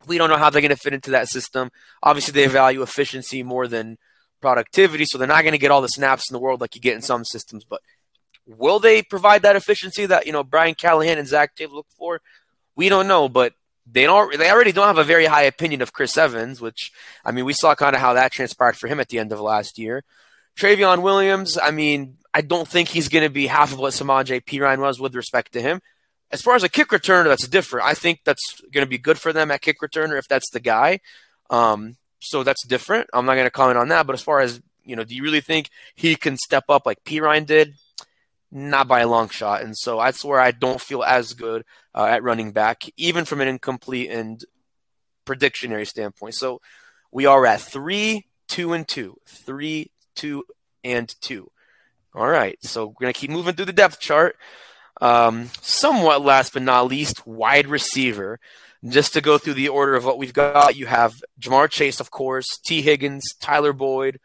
[0.08, 1.72] we don't know how they're going to fit into that system.
[2.02, 3.98] Obviously, they value efficiency more than
[4.40, 6.82] productivity, so they're not going to get all the snaps in the world like you
[6.82, 7.66] get in some systems.
[7.66, 7.82] But
[8.48, 12.22] will they provide that efficiency that you know Brian Callahan and Zac Taylor look for?
[12.76, 13.54] We don't know, but
[13.90, 14.38] they don't.
[14.38, 16.92] They already don't have a very high opinion of Chris Evans, which
[17.24, 19.40] I mean, we saw kind of how that transpired for him at the end of
[19.40, 20.04] last year.
[20.58, 24.44] Trayveon Williams, I mean, I don't think he's going to be half of what Samaje
[24.44, 25.82] Perine was with respect to him.
[26.32, 27.86] As far as a kick returner, that's different.
[27.86, 30.60] I think that's going to be good for them at kick returner if that's the
[30.60, 31.00] guy.
[31.50, 33.10] Um, so that's different.
[33.14, 34.08] I'm not going to comment on that.
[34.08, 37.04] But as far as you know, do you really think he can step up like
[37.04, 37.74] Perine did?
[38.58, 39.64] Not by a long shot.
[39.64, 43.42] And so that's where I don't feel as good uh, at running back, even from
[43.42, 44.42] an incomplete and
[45.26, 46.36] predictionary standpoint.
[46.36, 46.62] So
[47.12, 49.18] we are at three, two, and two.
[49.28, 50.46] Three, two,
[50.86, 51.52] and two.
[52.14, 54.38] All right, so we're going to keep moving through the depth chart.
[55.02, 58.40] Um, somewhat last but not least, wide receiver.
[58.88, 62.10] Just to go through the order of what we've got, you have Ja'Marr Chase, of
[62.10, 64.22] course, Tee Higgins, Tyler Boyd,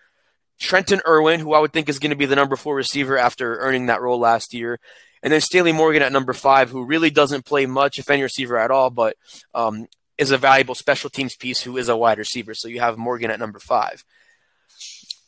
[0.60, 3.58] Trenton Irwin, who I would think is going to be the number four receiver after
[3.58, 4.78] earning that role last year,
[5.22, 8.56] and then Stanley Morgan at number five, who really doesn't play much, if any receiver
[8.56, 9.16] at all, but
[9.54, 12.54] um, is a valuable special teams piece who is a wide receiver.
[12.54, 14.04] So you have Morgan at number five.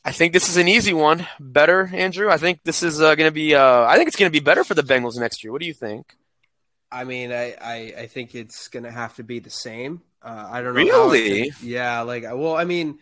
[0.04, 1.26] I think this is an easy one.
[1.38, 2.28] Better, Andrew.
[2.28, 3.54] I think this is uh, going to be.
[3.54, 5.52] Uh, I think it's going to be better for the Bengals next year.
[5.52, 6.16] What do you think?
[6.90, 10.02] I mean, I I, I think it's going to have to be the same.
[10.22, 10.80] Uh, I don't know.
[10.80, 11.52] Really?
[11.62, 12.00] yeah.
[12.02, 12.98] Like, well, I mean,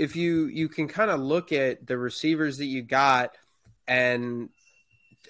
[0.00, 3.36] if you you can kind of look at the receivers that you got,
[3.86, 4.48] and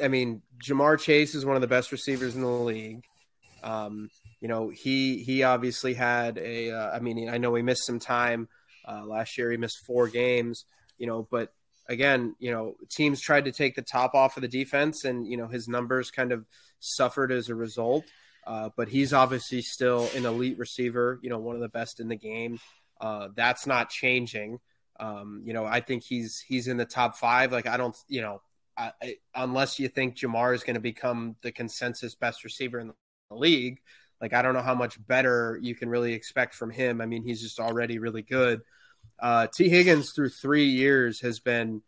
[0.03, 3.05] I mean, Ja'Marr Chase is one of the best receivers in the league.
[3.63, 6.71] Um, you know, he he obviously had a.
[6.71, 8.49] Uh, I mean, I know he missed some time
[8.89, 9.51] uh, last year.
[9.51, 10.65] He missed four games
[11.01, 11.51] you know, but
[11.89, 15.37] again, you know, teams tried to take the top off of the defense and, you
[15.39, 16.45] know, his numbers kind of
[16.79, 18.05] suffered as a result.
[18.47, 21.19] uh, but he's obviously still an elite receiver.
[21.23, 22.59] You know, one of the best in the game.
[23.01, 24.59] Uh, that's not changing.
[24.99, 27.53] Um, you know, I think he's he's in the top five.
[27.53, 28.43] Like I don't, you know,
[28.77, 32.89] I, I, unless you think Ja'Marr is going to become the consensus best receiver in
[32.89, 33.81] the league,
[34.21, 37.01] like I don't know how much better you can really expect from him.
[37.01, 38.61] I mean, he's just already really good.
[39.19, 41.83] Uh, Tee Higgins through three years has been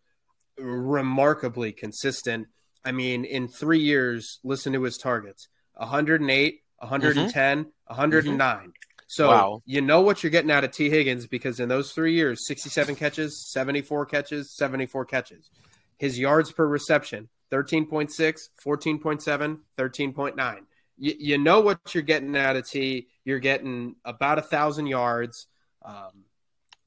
[0.59, 2.49] remarkably consistent.
[2.85, 7.69] I mean, in three years, listen to his targets 108, 110, mm-hmm.
[7.87, 8.57] 109.
[8.57, 8.69] Mm-hmm.
[9.13, 9.63] So wow.
[9.67, 12.97] you know what you're getting out of Tee Higgins because in those three years, 67
[12.97, 15.51] catches, 74 catches, 74 catches.
[15.99, 20.59] His yards per reception, 13.6, 14.7, 13.9.
[20.97, 23.09] You, you know what you're getting out of Tee.
[23.23, 25.47] You're getting about a thousand yards.
[25.83, 26.25] Um,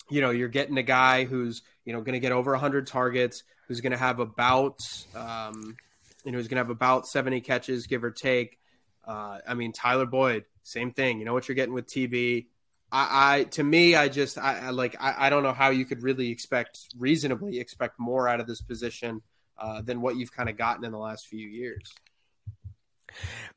[0.10, 3.44] you know, you're getting a guy who's, you know, going to get over 100 targets,
[3.68, 4.80] who's going to have about,
[5.14, 5.78] um,
[6.24, 8.58] you know, who's going to have about 70 catches, give or take.
[9.06, 11.20] Uh, I mean, Tyler Boyd, same thing.
[11.20, 12.48] You know what you're getting with TB.
[12.92, 15.86] I, I to me, I just, I, I like, I, I, don't know how you
[15.86, 19.22] could really expect, reasonably expect more out of this position
[19.58, 21.94] uh, than what you've kind of gotten in the last few years.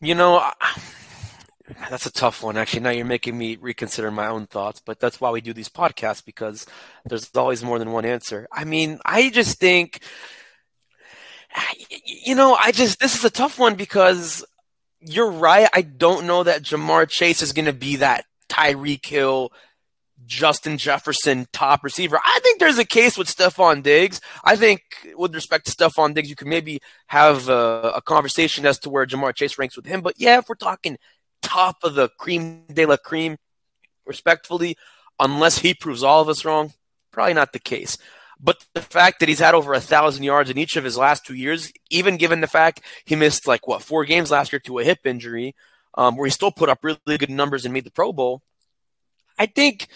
[0.00, 0.50] You know,
[1.90, 2.56] that's a tough one.
[2.56, 5.68] Actually, now you're making me reconsider my own thoughts, but that's why we do these
[5.68, 6.66] podcasts because
[7.04, 8.48] there's always more than one answer.
[8.52, 10.00] I mean, I just think,
[12.04, 14.44] you know, I just, this is a tough one because
[15.00, 15.68] you're right.
[15.72, 19.52] I don't know that Ja'Marr Chase is going to be that Tyreek Hill,
[20.26, 22.18] Justin Jefferson top receiver.
[22.24, 24.20] I think there's a case with Stefon Diggs.
[24.44, 24.82] I think
[25.16, 29.06] with respect to Stefon Diggs, you could maybe have a, a conversation as to where
[29.06, 30.00] Ja'Marr Chase ranks with him.
[30.00, 30.98] But yeah, if we're talking
[31.42, 33.36] top of the cream de la cream,
[34.04, 34.76] respectfully,
[35.20, 36.72] unless he proves all of us wrong,
[37.12, 37.96] probably not the case.
[38.40, 41.26] But the fact that he's had over a thousand yards in each of his last
[41.26, 44.78] two years, even given the fact he missed like what four games last year to
[44.78, 45.54] a hip injury,
[45.94, 48.42] um, where he still put up really good numbers and made the Pro Bowl,
[49.38, 49.88] I think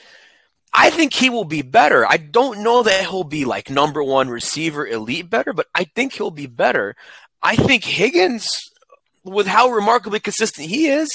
[0.72, 2.06] I think he will be better.
[2.06, 6.14] I don't know that he'll be like number one receiver elite better, but I think
[6.14, 6.96] he'll be better.
[7.42, 8.58] I think Higgins,
[9.22, 11.10] with how remarkably consistent he is,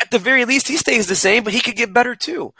[0.00, 2.54] at the very least he stays the same, but he could get better too.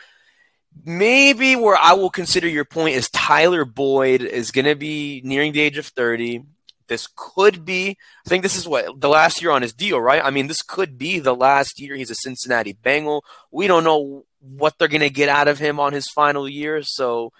[0.83, 5.53] Maybe where I will consider your point is Tyler Boyd is going to be nearing
[5.53, 6.43] the age of 30.
[6.89, 10.23] This could be, I think this is what the last year on his deal, right?
[10.23, 13.25] I mean, this could be the last year he's a Cincinnati Bengal.
[13.51, 16.83] We don't know what they're going to get out of him on his final year.
[16.83, 17.33] So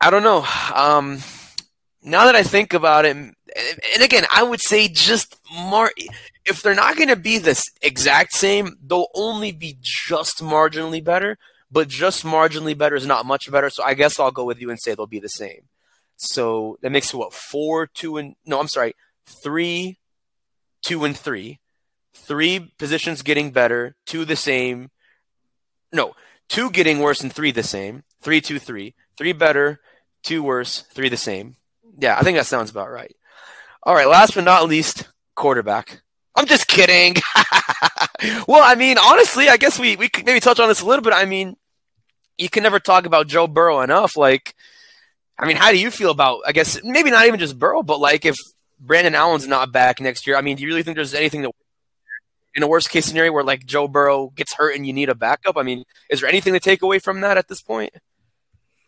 [0.00, 0.44] I don't know.
[0.74, 1.20] Um,
[2.02, 3.34] now that I think about it, and
[4.02, 5.90] again, I would say just more.
[6.44, 11.38] If they're not going to be this exact same, they'll only be just marginally better
[11.74, 13.68] but just marginally better is not much better.
[13.68, 15.62] So I guess I'll go with you and say they'll be the same.
[16.16, 18.94] So that makes it what four, two, and no, I'm sorry,
[19.26, 19.98] three,
[20.82, 21.58] two, and three.
[22.14, 24.90] Three positions getting better, two the same.
[25.92, 26.14] No,
[26.48, 28.04] two getting worse and three the same.
[28.22, 28.94] Three, two, three.
[29.18, 29.80] Three better,
[30.22, 31.56] two worse, three the same.
[31.98, 33.14] Yeah, I think that sounds about right.
[33.82, 36.02] All right, last but not least, quarterback.
[36.36, 37.16] I'm just kidding.
[38.46, 41.02] well, I mean, honestly, I guess we, we could maybe touch on this a little
[41.02, 41.12] bit.
[41.12, 41.56] I mean,
[42.38, 44.16] you can never talk about Joe Burrow enough.
[44.16, 44.54] Like,
[45.38, 46.40] I mean, how do you feel about?
[46.46, 48.36] I guess maybe not even just Burrow, but like if
[48.80, 50.36] Brandon Allen's not back next year.
[50.36, 51.50] I mean, do you really think there's anything that
[52.54, 55.14] in a worst case scenario where like Joe Burrow gets hurt and you need a
[55.14, 55.56] backup?
[55.56, 57.94] I mean, is there anything to take away from that at this point?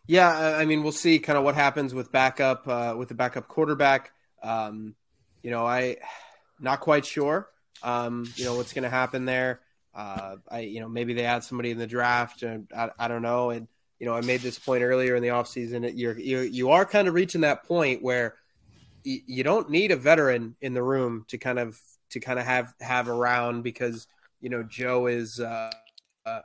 [0.06, 3.48] Yeah, I mean, we'll see kind of what happens with backup uh, with the backup
[3.48, 4.12] quarterback.
[4.42, 4.94] Um,
[5.42, 5.96] you know, I
[6.60, 7.48] not quite sure.
[7.82, 9.60] Um, you know what's going to happen there.
[9.96, 13.22] Uh, I, you know, maybe they add somebody in the draft, and I, I don't
[13.22, 13.48] know.
[13.50, 13.66] And
[13.98, 15.90] you know, I made this point earlier in the offseason.
[15.96, 18.34] You're, you're you are kind of reaching that point where
[19.06, 21.80] y- you don't need a veteran in the room to kind of
[22.10, 24.06] to kind of have have around because
[24.42, 25.70] you know Joe is uh,
[26.26, 26.40] uh,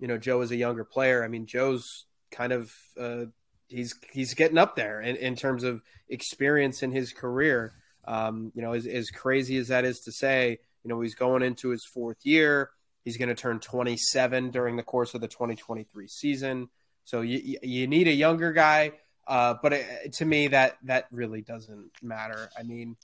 [0.00, 1.22] you know Joe is a younger player.
[1.22, 3.26] I mean, Joe's kind of uh,
[3.68, 7.72] he's he's getting up there in, in terms of experience in his career.
[8.04, 11.42] Um, you know, as, as crazy as that is to say, you know, he's going
[11.42, 12.70] into his fourth year.
[13.06, 16.68] He's going to turn 27 during the course of the 2023 season.
[17.04, 18.94] So you you need a younger guy,
[19.28, 22.50] uh, but it, to me that that really doesn't matter.
[22.58, 22.96] I mean,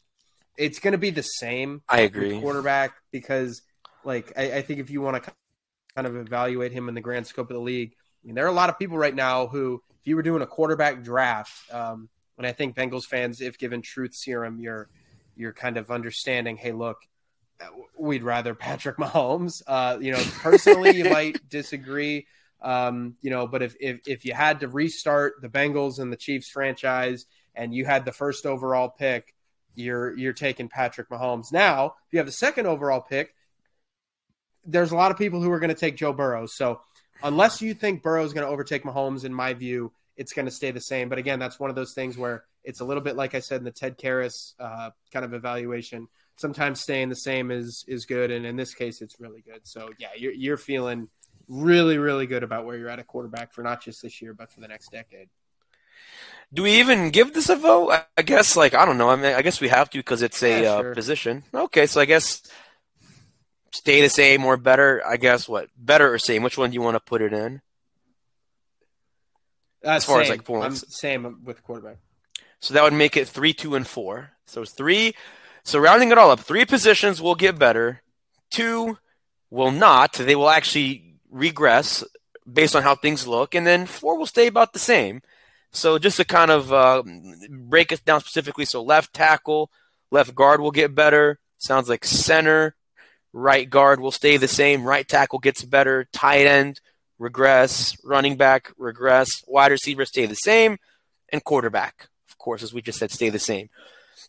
[0.58, 1.82] it's going to be the same.
[1.88, 2.40] I agree.
[2.40, 3.62] Quarterback because
[4.02, 5.32] like I, I think if you want to
[5.94, 8.48] kind of evaluate him in the grand scope of the league, I mean, there are
[8.48, 12.08] a lot of people right now who, if you were doing a quarterback draft, um,
[12.38, 14.88] and I think Bengals fans, if given truth serum, you're
[15.36, 16.56] you're kind of understanding.
[16.56, 16.98] Hey, look,
[17.98, 19.62] we'd rather Patrick Mahomes.
[19.66, 22.26] Uh, you know, personally, you might disagree.
[22.60, 26.16] Um, you know, but if, if if you had to restart the Bengals and the
[26.16, 29.34] Chiefs franchise, and you had the first overall pick,
[29.74, 31.52] you're you're taking Patrick Mahomes.
[31.52, 33.34] Now, if you have the second overall pick,
[34.64, 36.46] there's a lot of people who are going to take Joe Burrow.
[36.46, 36.80] So
[37.22, 40.52] unless you think Burrow is going to overtake Mahomes, in my view, it's going to
[40.52, 41.08] stay the same.
[41.08, 43.58] But again, that's one of those things where it's a little bit like I said
[43.58, 46.08] in the Ted Karras uh, kind of evaluation.
[46.42, 49.60] Sometimes staying the same is is good, and in this case, it's really good.
[49.62, 51.08] So yeah, you're you're feeling
[51.46, 54.50] really really good about where you're at a quarterback for not just this year, but
[54.50, 55.28] for the next decade.
[56.52, 57.92] Do we even give this a vote?
[58.18, 59.08] I guess, like, I don't know.
[59.08, 60.90] I mean, I guess we have to because it's a yeah, sure.
[60.90, 61.44] uh, position.
[61.54, 62.42] Okay, so I guess
[63.70, 65.00] stay the same or better.
[65.06, 66.42] I guess what better or same?
[66.42, 67.62] Which one do you want to put it in?
[69.84, 70.22] Uh, as far same.
[70.24, 71.98] as like points, I'm same with quarterback.
[72.58, 74.32] So that would make it three, two, and four.
[74.46, 75.14] So three.
[75.64, 78.02] So rounding it all up, three positions will get better.
[78.50, 78.98] Two
[79.50, 80.14] will not.
[80.14, 82.04] They will actually regress
[82.50, 85.22] based on how things look, and then four will stay about the same.
[85.70, 87.02] So just to kind of uh,
[87.48, 89.70] break it down specifically, so left tackle,
[90.10, 91.38] left guard will get better.
[91.58, 92.74] Sounds like center,
[93.32, 94.84] right guard will stay the same.
[94.84, 96.08] Right tackle gets better.
[96.12, 96.80] Tight end
[97.18, 97.96] regress.
[98.04, 99.42] Running back regress.
[99.46, 100.78] Wide receiver stay the same,
[101.30, 103.70] and quarterback, of course, as we just said, stay the same.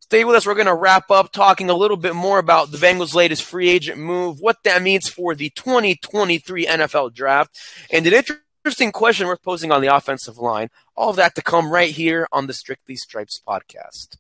[0.04, 0.46] Stay with us.
[0.46, 3.70] We're going to wrap up talking a little bit more about the Bengals' latest free
[3.70, 7.58] agent move, what that means for the 2023 NFL draft,
[7.90, 10.68] and an interesting question worth posing on the offensive line.
[10.98, 14.18] All of that to come right here on the Strictly Stripes podcast.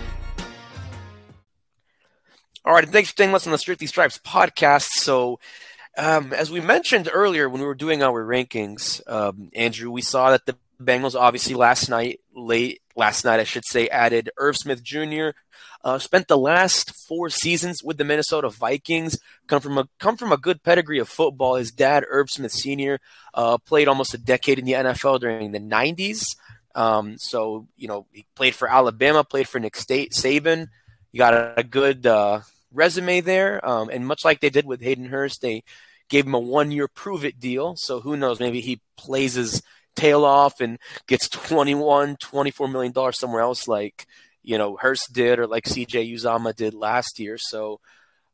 [2.66, 4.88] All right, and thanks for staying with us on the Strictly Stripes podcast.
[4.88, 5.38] So,
[5.96, 10.33] um, as we mentioned earlier when we were doing our rankings, um, Andrew, we saw
[10.33, 14.83] that the Bengals obviously last night, late last night, I should say, added Irv Smith
[14.83, 15.29] Jr.
[15.85, 19.16] Uh, spent the last four seasons with the Minnesota Vikings.
[19.46, 21.55] Come from a come from a good pedigree of football.
[21.55, 22.98] His dad, Irv Smith Sr.,
[23.33, 26.37] uh, played almost a decade in the NFL during the '90s.
[26.74, 30.66] Um, so you know he played for Alabama, played for Nick State, Saban.
[31.12, 32.40] You got a, a good uh,
[32.72, 33.66] resume there.
[33.66, 35.62] Um, and much like they did with Hayden Hurst, they
[36.09, 37.74] gave him a one year prove it deal.
[37.76, 38.40] So who knows?
[38.40, 39.62] Maybe he plays his
[39.94, 44.07] tail off and gets 21, 24 million dollars somewhere else, like
[44.42, 47.38] you know Hurst did or like CJ Uzomah did last year.
[47.38, 47.81] So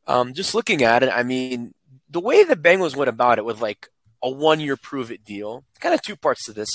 [0.07, 1.75] um, just looking at it, I mean,
[2.11, 3.89] the way the Bengals went about it with like
[4.23, 6.69] a one year prove it deal, kind of two parts to this.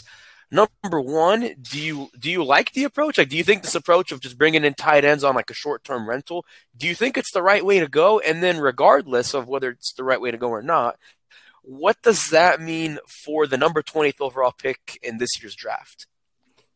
[0.49, 3.17] Number one, do you do you like the approach?
[3.17, 5.53] Like, do you think this approach of just bringing in tight ends on like a
[5.53, 6.45] short term rental?
[6.75, 8.19] Do you think it's the right way to go?
[8.19, 10.97] And then, regardless of whether it's the right way to go or not,
[11.63, 16.07] what does that mean for the number 20th overall pick in this year's draft?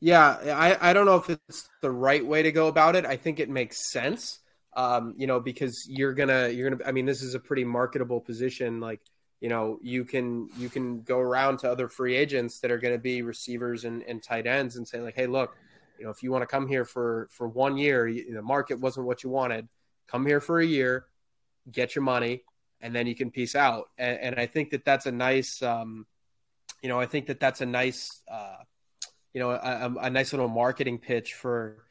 [0.01, 3.05] Yeah, I, I don't know if it's the right way to go about it.
[3.05, 4.39] I think it makes sense.
[4.75, 8.19] Um, you know, because you're gonna you're gonna I mean, this is a pretty marketable
[8.19, 8.81] position.
[8.81, 8.99] Like
[9.41, 12.93] you know you can you can go around to other free agents that are going
[12.93, 15.57] to be receivers and, and tight ends and say like hey look
[15.99, 18.79] you know if you want to come here for for one year you, the market
[18.79, 19.67] wasn't what you wanted.
[20.07, 21.05] Come here for a year
[21.71, 22.43] get your money
[22.81, 23.89] and then you can piece out.
[23.97, 26.05] And, and i think that that's a nice um,
[26.81, 28.57] you know i think that that's a nice uh,
[29.33, 31.85] you know a, a nice little marketing pitch for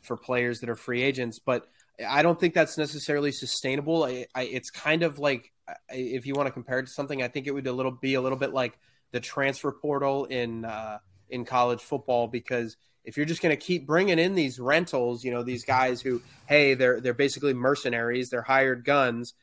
[0.00, 1.66] for players that are free agents but
[2.08, 4.04] i don't think that's necessarily sustainable.
[4.04, 5.52] I, I, it's kind of like
[5.90, 8.14] if you want to compare it to something, I think it would a little be
[8.14, 8.78] a little bit like
[9.12, 10.98] the transfer portal in uh,
[11.30, 15.30] in college football because if you're just going to keep bringing in these rentals, you
[15.30, 19.34] know, these guys who, hey, they're they're basically mercenaries, they're hired guns.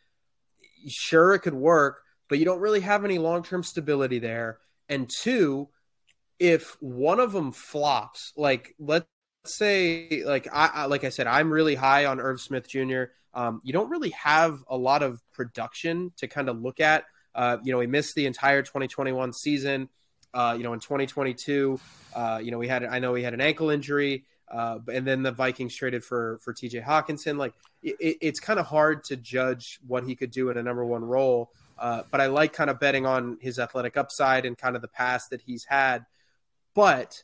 [0.87, 4.59] Sure, it could work, but you don't really have any long term stability there.
[4.87, 5.69] And two,
[6.37, 9.07] if one of them flops, like let's
[9.47, 13.59] say, like I, I like I said, I'm really high on Irv Smith Jr um,
[13.63, 17.03] you don't really have a lot of production to kind of look at.
[17.35, 19.89] Uh, you know, he missed the entire 2021 season.
[20.33, 21.79] uh, you know, in 2022,
[22.13, 25.23] uh, you know, we had I know he had an ankle injury, uh, and then
[25.23, 26.81] the Vikings traded for for T.J.
[26.81, 27.37] Hockenson.
[27.37, 30.85] Like it, it's kind of hard to judge what he could do in a number
[30.85, 31.51] one role.
[31.77, 34.87] Uh, but I like kind of betting on his athletic upside and kind of the
[34.87, 36.05] past that he's had.
[36.73, 37.23] But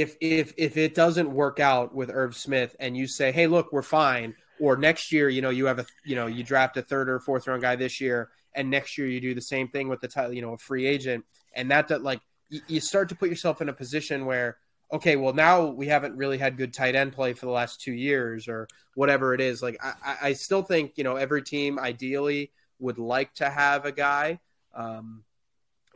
[0.00, 3.72] if if if it doesn't work out with Irv Smith and you say, "Hey, look,
[3.72, 6.82] we're fine," or next year, you know, you have a you know you draft a
[6.82, 9.88] third or fourth round guy this year, and next year you do the same thing
[9.88, 11.24] with the you know, a free agent,
[11.54, 14.56] and that that like you, you start to put yourself in a position where
[14.92, 17.92] okay, well now we haven't really had good tight end play for the last two
[17.92, 19.62] years or whatever it is.
[19.62, 23.92] Like I, I still think you know every team ideally would like to have a
[23.92, 24.40] guy,
[24.74, 25.22] um,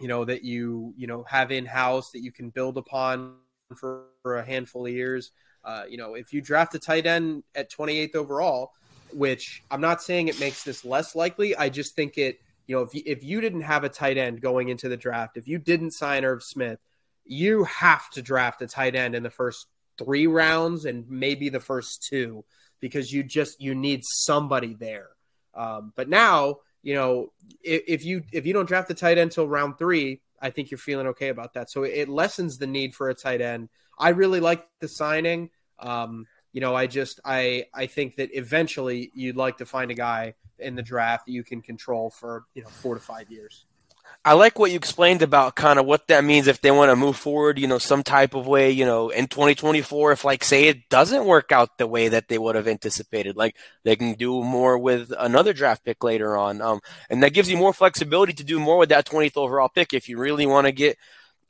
[0.01, 3.35] you know, that you you know have in house that you can build upon
[3.77, 5.31] for, for a handful of years.
[5.65, 8.73] Uh, you know, if you draft a tight end at 28th overall,
[9.13, 12.41] which I'm not saying it makes this less likely, I just think it.
[12.67, 15.39] You know, if you, if you didn't have a tight end going into the draft,
[15.39, 16.79] if you didn't sign Irv Smith,
[17.25, 19.67] you have to draft a tight end in the first
[19.97, 22.45] three rounds and maybe the first two
[22.79, 25.09] because you just you need somebody there.
[25.55, 29.31] Um, but now, you know, if, if, you if you don't draft the tight end
[29.31, 31.71] until round three, I think you're feeling okay about that.
[31.71, 33.69] So it lessens the need for a tight end.
[33.99, 35.51] I really like the signing.
[35.79, 39.95] Um, you know, I just I I think that eventually you'd like to find a
[39.95, 43.67] guy in the draft that you can control for you know four to five years.
[44.29, 46.97] I like what you explained about kind of what that means if they want to
[46.97, 50.65] move forward, you know, some type of way, you know, in 2024, if like say
[50.65, 54.45] it doesn't work out the way that they would have anticipated, like they can do
[54.45, 56.61] more with another draft pick later on.
[56.61, 59.95] Um, and that gives you more flexibility to do more with that 20th overall pick
[59.95, 60.99] if you really want to get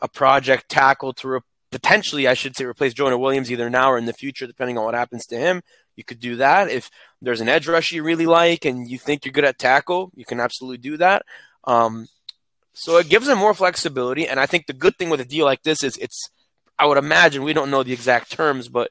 [0.00, 1.40] a project tackle to re-
[1.72, 4.84] potentially, I should say, replace Jonah Williams either now or in the future, depending on
[4.84, 5.62] what happens to him.
[5.96, 6.70] You could do that.
[6.70, 10.12] If there's an edge rush you really like and you think you're good at tackle,
[10.14, 11.22] you can absolutely do that.
[11.64, 12.06] Um,
[12.78, 14.28] so it gives them more flexibility.
[14.28, 16.30] And I think the good thing with a deal like this is it's,
[16.78, 18.90] I would imagine, we don't know the exact terms, but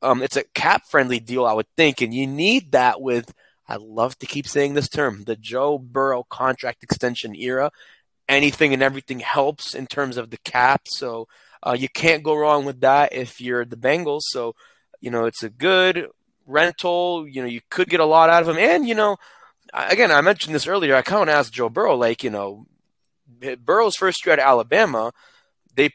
[0.00, 2.00] um, it's a cap friendly deal, I would think.
[2.00, 3.34] And you need that with,
[3.68, 7.70] I love to keep saying this term, the Joe Burrow contract extension era.
[8.28, 10.82] Anything and everything helps in terms of the cap.
[10.86, 11.28] So
[11.62, 14.22] uh, you can't go wrong with that if you're the Bengals.
[14.22, 14.54] So,
[15.00, 16.08] you know, it's a good
[16.46, 17.28] rental.
[17.28, 18.56] You know, you could get a lot out of him.
[18.58, 19.18] And, you know,
[19.74, 20.96] again, I mentioned this earlier.
[20.96, 22.66] I kind of asked Joe Burrow, like, you know,
[23.64, 25.12] Burrow's first year at Alabama,
[25.74, 25.90] they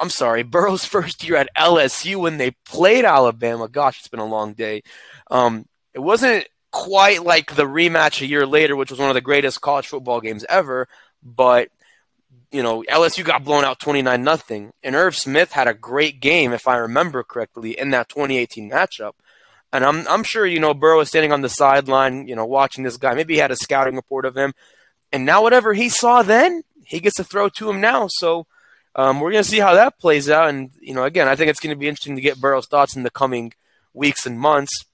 [0.00, 3.68] I'm sorry, Burrow's first year at LSU when they played Alabama.
[3.68, 4.82] Gosh, it's been a long day.
[5.30, 9.20] Um, it wasn't quite like the rematch a year later, which was one of the
[9.20, 10.88] greatest college football games ever.
[11.22, 11.68] But
[12.50, 16.52] you know, LSU got blown out 29 nothing, and Irv Smith had a great game,
[16.52, 19.12] if I remember correctly, in that 2018 matchup.
[19.72, 22.84] And I'm I'm sure you know Burrow was standing on the sideline, you know, watching
[22.84, 23.14] this guy.
[23.14, 24.52] Maybe he had a scouting report of him,
[25.10, 28.08] and now whatever he saw then, he gets to throw to him now.
[28.08, 28.46] So
[28.94, 30.48] um, we're going to see how that plays out.
[30.48, 32.96] And, you know, again, I think it's going to be interesting to get Burrow's thoughts
[32.96, 33.52] in the coming
[33.94, 34.84] weeks and months.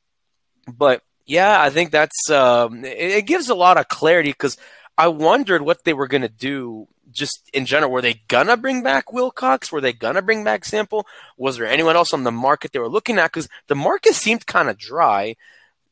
[0.66, 4.56] But yeah, I think that's, um, it, it gives a lot of clarity because
[4.96, 7.90] I wondered what they were going to do just in general.
[7.90, 9.72] Were they going to bring back Wilcox?
[9.72, 11.06] Were they going to bring back Sample?
[11.36, 13.32] Was there anyone else on the market they were looking at?
[13.32, 15.36] Because the market seemed kind of dry.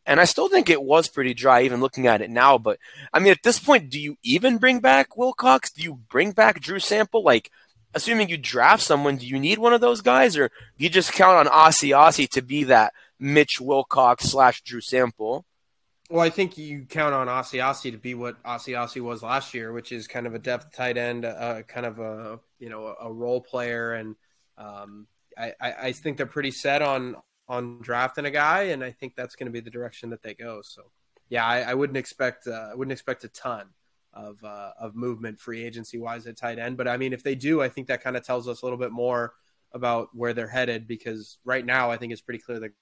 [0.07, 2.59] And I still think it was pretty dry, even looking at it now.
[2.59, 2.79] But
[3.13, 5.71] I mean, at this point, do you even bring back Wilcox?
[5.71, 7.25] Do you bring back Drew Sample?
[7.25, 7.51] Like,
[7.93, 10.49] assuming you draft someone, do you need one of those guys, or
[10.79, 15.45] do you just count on Asiasi to be that Mitch Wilcox slash Drew Sample?
[16.09, 19.91] Well, I think you count on Asiasi to be what Asiasi was last year, which
[19.91, 23.41] is kind of a depth tight end, uh, kind of a you know a role
[23.41, 24.15] player, and
[24.57, 27.17] um, I, I think they're pretty set on
[27.49, 30.35] on drafting a guy, and I think that's going to be the direction that they
[30.35, 30.63] go.
[30.63, 30.91] So,
[31.29, 33.67] yeah, I, I wouldn't expect uh, I wouldn't expect a ton
[34.13, 37.35] of uh, of movement free agency wise at tight end, but I mean, if they
[37.35, 39.35] do, I think that kind of tells us a little bit more
[39.73, 42.73] about where they're headed because right now I think it's pretty clear that.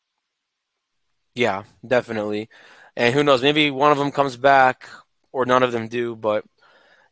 [1.35, 2.49] Yeah, definitely,
[2.97, 3.43] and who knows?
[3.43, 4.89] Maybe one of them comes back,
[5.33, 6.45] or none of them do, but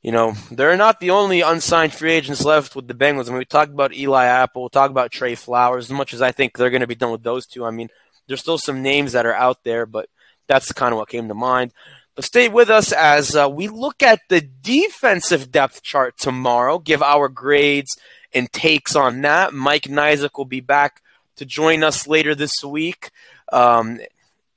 [0.03, 3.27] you know, they're not the only unsigned free agents left with the Bengals.
[3.27, 5.87] I mean, we talked about Eli Apple, we talked about Trey Flowers.
[5.87, 7.89] As much as I think they're going to be done with those two, I mean,
[8.27, 10.09] there's still some names that are out there, but
[10.49, 11.73] that's kind of what came to mind.
[12.15, 17.03] But stay with us as uh, we look at the defensive depth chart tomorrow, give
[17.03, 17.97] our grades
[18.35, 19.55] and takes on that.
[19.55, 21.01] Mike Nizick will be back
[21.37, 23.11] to join us later this week
[23.53, 23.99] um,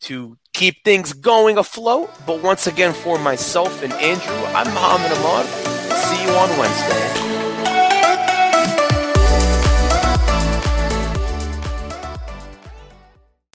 [0.01, 2.09] to keep things going afloat.
[2.25, 5.45] But once again, for myself and Andrew, I'm Mohammad Ahmad.
[5.97, 7.24] See you on Wednesday.